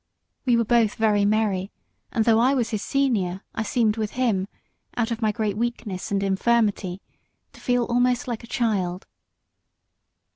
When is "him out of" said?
4.13-5.21